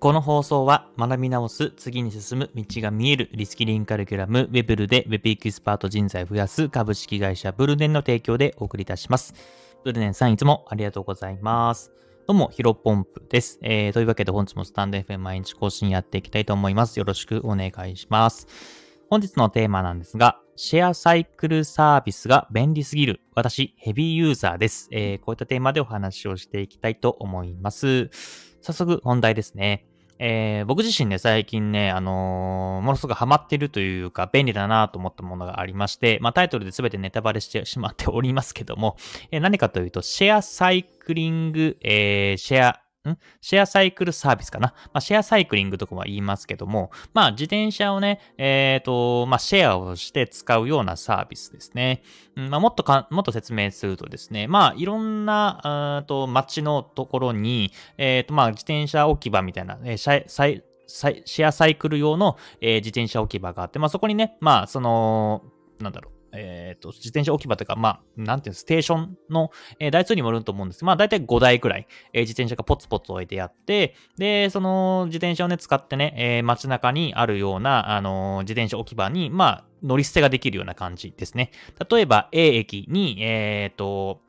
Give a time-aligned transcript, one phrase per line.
[0.00, 9.34] この放送は学び直す、次に進む、道が見える、リスキリングカリキュラム、ウェブルで Web エキスパート人材を増やす株式会社ブルネンの提供でお送りいたします。
[9.84, 11.92] ブルネンさんいつもありがとうございます。
[12.26, 13.58] どうも、ヒロポンプです。
[13.60, 16.98] えー、というわけで本日もスタンド FM 毎日更新やっていきたいと思います。
[16.98, 18.46] よろしくお願いします。
[19.10, 23.20] 本日のテーマなんですが、シェアサイクルサービスが便利すぎる。
[23.34, 24.88] 私、ヘビーユーザーです。
[24.92, 28.08] えー、こういったテーマでお話をしていきたいと思います。
[28.62, 29.89] 早速、本題ですね。
[30.22, 38.98] えー、僕自身ね、最近ね、あのー、ものすごくハマってるというか、便利だなと思ったものがありまして、まあタイトルで全てネタバレしてしまっておりますけども、
[39.30, 43.16] えー、何かというと、シェアサイクリング、え、シェア、ん？
[43.40, 44.74] シェアサイクルサービスかな？
[44.86, 52.02] まあ、シェアサイクリングとかは言いますけども、まあ、自転車をね、えっ、ー、と、まあ、シェアをして使うようなサービスですね。
[52.36, 65.42] うん、まあ、もっとか、もっと説明するとですね、まあ、いろんな、と街のところに、えっ、ー、と、まあ、自転車置き場みたいな、えー、シェアサイクル用の、えー、自転車置き場があって、まあ、そこにね、まあ、その、
[65.80, 66.19] なんだろう。
[66.32, 81.50] えっ、ー、と、自転車置き場というか、まあ、なんていうの、ステーションの、えー、台数にもよると思うんですまあ、だいたい5台くらい、えー、自転車がポツポツ置いてあって、で、その自転車をね、使ってね、えー、街中にあるような、あのー、自転車置き場に、まあ、乗り捨てができるような感じですね。
[81.90, 84.20] 例えば、A 駅に、えっ、と、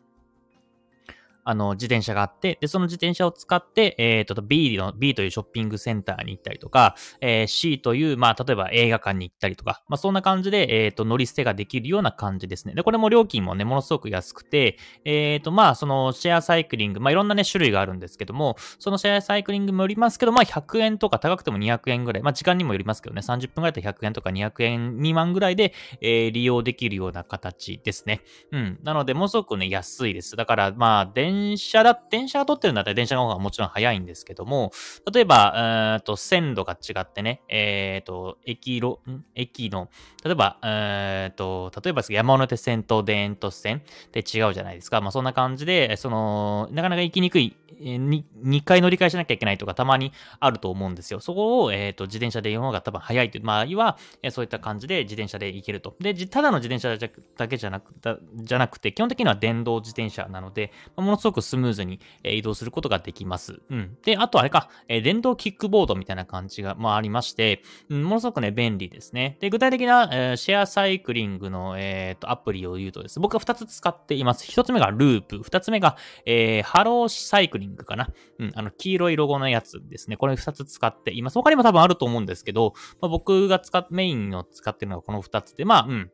[1.44, 12.73] あの、自転車があって、で、その自転車を使って、えっ、ー、と、B の、B というショッピングセンターに行ったりとか、えー、C という、まあ、例えば映画館に行ったりとか、まあ、そんな感じで、えっ、ー、と、乗り捨てができるような感じですね。
[12.73, 28.22] で、これも料金もね、ものすごく安くて、えっ、と、まあ、その、シェアサイクリング、まあ、いろんなね、種類があるんですけども、そのシェアサイクリングもよりますけど、まあ、100円とか高くても200円ぐらい、まあ、時間にもよりますけどね、30分ぐらいだと100円とか200円未満ぐらいで、え、利用できるような形ですね。
[28.52, 28.80] うん。
[28.83, 30.36] なので、ものすごくね、安いです。
[30.36, 34.71] だから、まあ、電電車だって、電車が通ってるんだったら電車の方がもちろん早いんですけども、
[35.11, 38.99] 例えば、えっと、線路が違ってね、えっ、ー、と、駅路、
[39.33, 39.89] 駅の、
[40.23, 44.99] 例えば、えっ、と、例えば山手線と田園都市線って違うじゃないですか。
[44.99, 51.20] まあ、そんな感じで、その、なかなか行きにくい、2, 2回乗り換えしなきゃいけないとかたまにあると思うんですよ。
[51.20, 55.95] そこを、えっ、ー、と、自転車で行く方が多分早いという場合は、えそういった感じで自転車で行けると。
[55.99, 56.97] で、ただの自転車
[57.37, 57.93] だけじゃなく
[58.36, 63.61] じゃなくて、基本的には電動自転車なので、ものすごくスムーズにえ移動することができます。
[63.70, 63.98] うん。
[64.04, 69.37] で、あとあれか、え電動キックボードみたいな感じが、まあ、ありまして、うん、ものすごくね、便利ですね。
[69.39, 74.45] で、具体的な、え、シェアサイクリングの、えー、とアプリを言うとです僕は2つ使っています。
[74.45, 75.95] 1つ目がループ、2つ目が、
[76.26, 78.09] えー、ハローサイクリングかな。
[78.39, 80.17] うん、あの、黄色いロゴのやつですね。
[80.17, 81.36] これ2つ使っています。
[81.36, 86.11] 他にも多分あると思うんですけど、まあ、僕が使っ、メインを使ってるのがこの2つで、まあ、うん。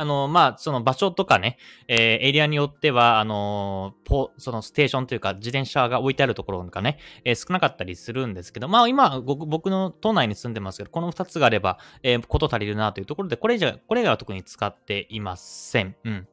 [0.00, 15.94] あの、まあ、その場所とかね、えー、エリアによっては、あのポ、そのステーションというか、自転車が置いてあるところがね、えー、少なかったりするんですけど、まあ、今、僕の都内に住んでますけど、この2つがあれば、えー、こと足りるなというところで、これ以上、これが特に使っていません。
[16.04, 16.28] うん。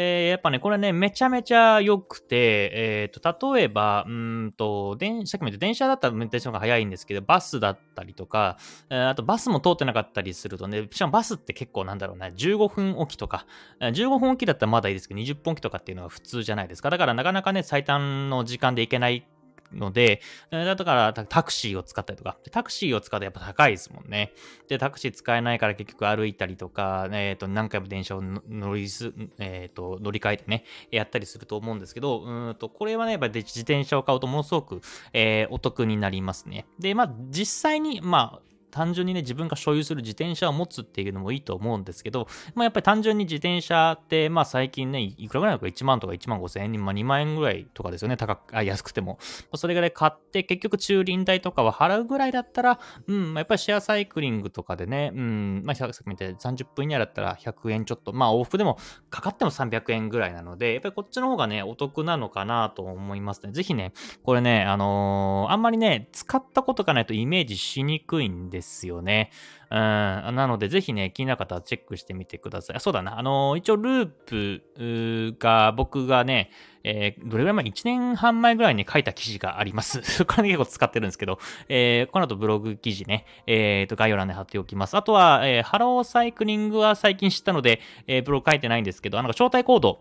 [0.00, 8.58] えー、やっぱね、これね、めちゃめちゃ良くて、えっ、ー、と、例えば、うんと、電、さっきも言った電車だったら運転の方が早いんですけど、バスだったりとか、
[8.90, 13.44] えー、あとバスも通ってなかったりするとね、しかもバスって結構なんだろうな、15分おきとか、
[13.80, 16.90] 15分おきだったらまだいいですけど、20分おきとかっていうのは普通じゃないですか。
[16.90, 19.26] だからなかなかね、最短の時間で行けない
[19.72, 20.20] ので、
[20.50, 24.32] だからタクシーを使ったりとか、タクシーを使うとやっぱ高いですもんね。
[24.68, 34.80] で、タクシー使えないから結局歩いたりとか、えっ、ー、と、何回も電車を乗りす、えっ、ー、と、乗り換えてね、やったりすると思うんですけど、うんと、これはね、やっぱ自転車を買うとものすごく、
[35.12, 36.66] えー、お得になりますね。
[36.78, 49.18] で、まあ、実際に、まあ、単純にね、自分が所有する自転車を持つっていうのもいいと思うんですけど、まあ、やっぱり単純に自転車って、まあ最近ね、いくらぐらいのか？1万とか1万5千円、まあ2万円ぐらいとかですよね、高く、あ安くても。
[49.42, 58.78] まあ、それぐらい買って、結局駐輪代とかは払うぐらいだったら、うん、まあ、やっぱりシェアサイクリングとかでね、うん、まあさっき見て30分以内だったら100円ちょっと、まあ往復でも
[59.10, 63.52] かかっても300円ぐらいなので、やっぱりこっちの方がね、お得なのかなと思いますね。
[63.52, 69.30] ぜひね、これね、あのー、あんまりね、使ったことがないとイメージしにくいんでですよね。
[69.70, 72.76] うん、なので、ぜひね、気になる方はチェックしてみてください。
[72.76, 73.18] あそうだな。
[73.18, 76.50] あのー、一応、ループが、僕がね、
[76.84, 80.00] えー、どれぐらい前 ?1 年半前ぐらいに書いた記事があります。
[80.24, 81.38] これ結構使ってるんですけど、
[81.68, 84.96] えー、この後ブログ記事ね、えー、と、概要欄で貼っておきます。
[84.96, 89.98] あとは、えー、 HELLO CYCLING は最近知ったので、えー、ブログ書いてないんですけど、なんか招待コード、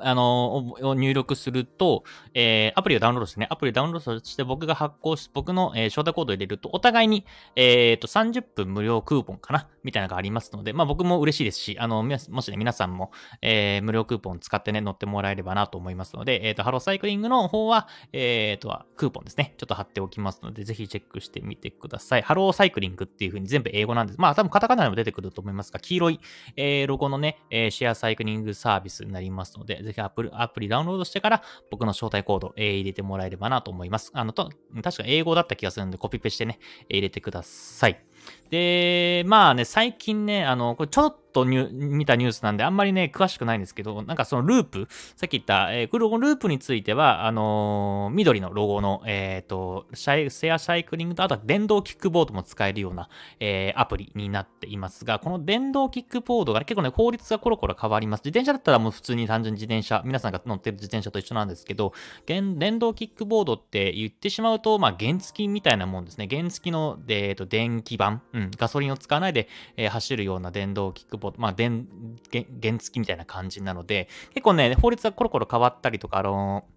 [0.00, 2.04] あの、を入力すると、
[2.34, 7.24] えー、アプリをダウンロードしてね、アプリをダウンロードして僕が発行し、僕の、えー、招待コードを入れると、お互いに、
[7.56, 13.12] えっ、ー、と、30分無料クーポンかなみたいなのがありますので、まあ僕も嬉しいですし、あの、もしね、皆さんも、
[13.42, 22.22] えー、無料クーポン使ってね、乗ってもらえればなと思いますので、えっ、ー、と、 HELLO CYCLING の方は、えっ、ー、と、クーポンですね、ちょっと貼っておきますので、ぜひチェックしてみてください。
[22.22, 24.20] HELLO CYCLING っていう風に全部英語なんです。
[24.20, 26.20] まあ多分カタカナでも出てくると思いますが、黄色い、
[26.56, 34.10] えー、ロゴのね、えー、シェアサイクリングサービスになりますので、ぜひアプリアプリダウンロードしてから僕の招待コード、えー、入れてもらえればなと思います。
[34.14, 34.50] あの、と、
[34.82, 36.58] 確か英語だった気がするんでコピペしてね、
[36.88, 38.04] 入れてください。
[38.50, 44.86] で、まあね、最近ね、あの、これちょっと見たニュースなんで、あんまりね、詳しくないんですけど、なんかそのループ、
[45.16, 53.08] さっき言った、えー、このループについては、あのー、緑のロゴの、えっ、ー、と、シャイ、セアサイクリングと、あとは電動キックボードも使えるような、
[53.40, 58.20] えー、アプリになっていますが、この電動キックボードが、ね、結構ね、効率がコロコロ変わります。
[58.20, 61.92] 自転車だったらもう普通に単純に自転車、皆さんが乗ってる自転車と一緒なんですけど、
[62.26, 66.28] 電動キックボードって言ってしまうと、まあ、原付みたいなもんですね。
[66.30, 71.86] 原付の、えっ、と、電気版、うん、ガソリンを使わないで、えー、走るような電動キックボード、まあ、電、
[72.32, 76.73] 原付きみたいな感じなので、結構ね、法律はコロコロ変わったりとか、あのー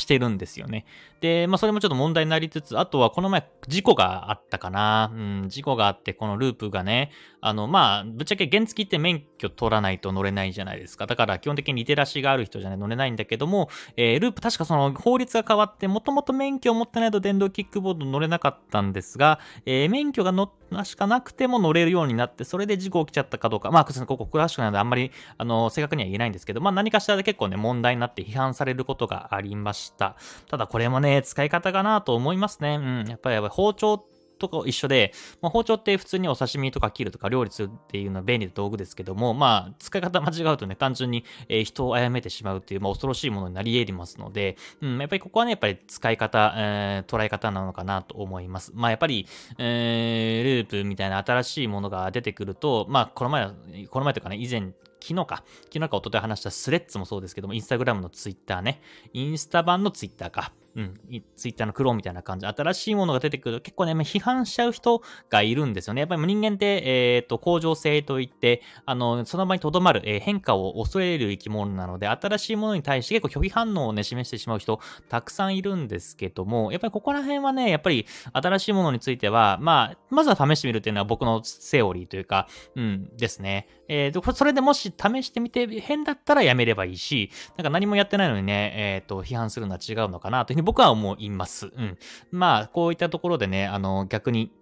[0.00, 0.84] してるんですよね。
[1.20, 5.12] で、まあそれもちょっと問題になりつつ、あとはこの前事故があったかな。
[5.14, 7.10] うん、事故があって、このループがね、
[7.40, 11.06] あの、まあ、ぶっちゃけ原付って免許取らないと乗れないじゃないですか。
[11.06, 20.52] だから基本的にリテラシーがある人じゃない乗れないんだけども、えー、ループ確かその法律が変わって、もともと免許を持ってないと電動キックボード乗れなかったんですが、えー、免許が乗
[20.84, 30.16] しかなくても乗れるようになって、それで事故起きちゃったかどうか、まあ、ここクラッシュなのであんまり、あの、正確には言えないんですけど、まあ何かしらで結構ね、問題になって批判されることがありました。
[30.48, 32.76] ただこれもね、使い方かなと思いますね。
[32.76, 33.08] うん。
[33.08, 34.04] やっぱり包丁
[34.40, 48.72] とか一緒で、まあ、包丁って普通にお刺身とか切るとか料理するっていうのは便利な道具ですけども、まあ、使い方間違うとね、単純に、え人を殺めてしまうっていう、まあ、恐ろしいものになり得りますので、うん、やっぱりここはね、やっぱり使い方、えー、捉え方なのかなと思います。
[48.74, 49.26] まあ、やっぱり、
[49.58, 53.50] えー、ループみたいな新しいものが出てくると、まあ、この前、
[53.90, 58.82] この前というかね、以前、昨日か、昨日か一昨日話したスレッズもそうですけども、インスタグラムのツイッターね、
[59.12, 60.52] インスタ版のツイッターか。
[60.76, 61.00] うん、
[61.36, 62.46] ツイッターのクローンみたいな感じ。
[62.46, 66.00] 新しいものが出てくると結構ね、批判しちゃう人がいるんですよね。
[66.00, 83.68] やっぱり人間って、えっ、ー、と、向上性といって、あの、その場に留まる、えー、変化を恐れる生き物なので、新しいものに対して結構拒否反応をね、示してしまう人、たくさんいるんですけども、やっぱりここら辺はね、やっぱり新しいものについては、まあ、まずは試してみるっていうのは僕のセオリーというか、うん、ですね。
[83.88, 91.40] えっ、ー、と、それでもし試してみて変だったらやめればいいし、なんか何もやってないのにね、えっ、と、批判するのは違うのかなというふうに僕は思います。
[91.40, 91.66] ます。
[91.66, 91.98] うん。
[92.30, 94.52] まあ、こういったところでね、あの、逆に、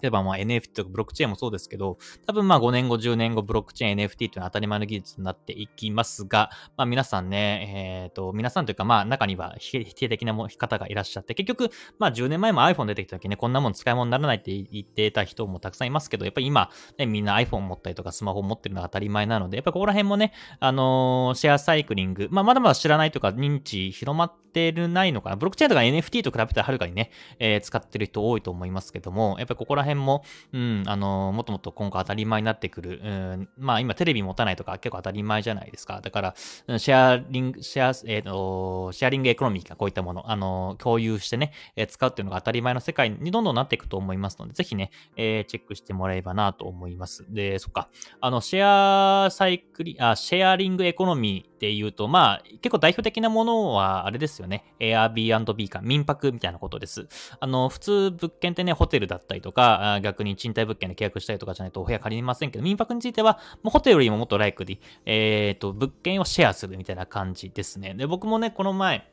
[0.00, 25.36] 例えばまあ NFT とかブロックチェーンもそうですけど、多分まあ5年後、10年後、ブロックチェーン、NFT というのは当たり前の技術になっていきますが、まあ皆さんね、えっ、ー、と、皆さんというかまあ中には否定的な方がいらっしゃって、結局、まあ10年前も iPhone 出てきた時ね、こんなもん使い物にならないって言ってた人もたくさんいますけど、やっぱり今、ね、みんな iPhone 持ったりとかスマホ持ってるのが当たり前なので、やっぱここら辺もね、あのー、シェアサイクリング、まあまだまだ知らないとか認知広まってるないのかな。
[25.36, 33.00] ブロックチェーンとか NFT と比べたらはるかにね、えー、使ってる人多いと思いますけども、やっぱりここら辺辺も、うん、あの、もっともっと今後当たり前になってくる。
[33.02, 36.00] うん、まあ今テレビ持たないとか結構当たり前じゃないですか。
[36.00, 47.26] だから、シェアリング、シェア、えっ、ー、と、シェアリングエコノミーかこういったもの、あの、共有してね、えー、使うっていうのが当たり前の世界にどんどんなっていくと思いますので、ぜひね、えー、チェックしてもらえればなと思います。
[47.32, 47.88] で、そっか。
[48.20, 54.64] あの、シェアサイクリ、あ、シェアリングエコノミーっていうと、まあ、結構代表的なものは、あれですよね。
[54.78, 57.08] Airbnb か民泊みたいなことです。
[57.40, 67.94] あの、普通物件ってね、ホテルだったりとか、逆に賃貸物件で契約したりとかじゃないとお部屋借りれませんけど、民泊については、もうホテルよりももっとライクで、えっ、ー、と、物件をシェアするみたいな感じですね。
[67.94, 69.10] で、僕もね、この前、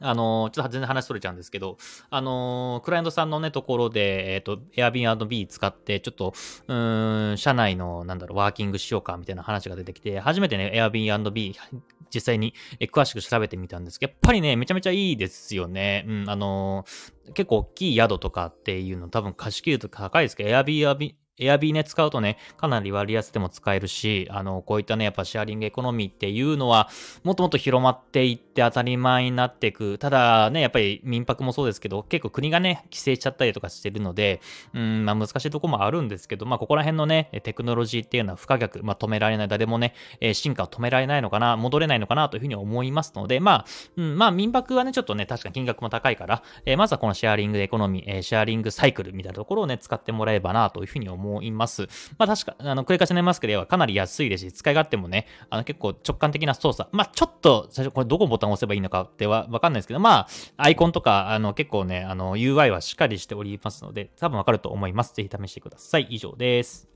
[0.00, 1.78] あのちょっと全然話それちゃうんですけど、
[2.10, 6.34] あのクライアントさんのね、ところで、えっ、ー、と、Airbnb 使って、ちょっと、
[6.68, 11.54] うーん、社内の、なんだろう、ワーキングしようか、みたいな話が出てきて、初めてね、Airbnb
[12.14, 16.04] 実際に詳しく調べてみたんですけど、やっぱりね、めちゃめちゃいいですよね。
[16.06, 16.84] うん、あの
[17.34, 26.88] 結構大きい宿とかっていうの多分貸し切ると高いですけど、Airbnb、エアビーね、使うとね、かなり割安でも使えるし、あの、こういったね、やっぱシェアリングエコノミーっていうのは、
[27.24, 29.98] もっともっと広まっていって当たり前になっていく。
[29.98, 34.40] ただね、やっぱり民泊もそうですけど、結構国がね、規制しちゃったりとかしてるので、
[34.72, 39.92] うん、まあ難しいとこもあるんですけど、まあここら辺のね、テクノロジーっていうのは不可逆、まあ止められない、誰もね、
[40.32, 43.64] 進化を止められないのかな、戻れないのかなというふうに思いますので、まあ、
[43.98, 51.25] うん、まあ民泊はね、ちょっとね、確か金額も高いから、えー、まずはこのシェアリングエコノミー、えー、シェアリングサイクルみたいなところをね、使ってもらえばなというふうに思います。
[51.26, 51.88] 思います。
[52.18, 56.88] まあ確か、あの、繰り返しになりますけど、かなり安いですし、使い勝手もね、あの結構直感的な操作。
[56.92, 65.14] まあちょっと、最初これどこボタンを押せばいいのかってはわかんないですけど、まあ、アイコンとか、あの、結構ね、あの、UI はしっかりしておりますので、多分わかると思います。
[65.14, 66.06] ぜひ試してください。
[66.10, 66.88] 以上です。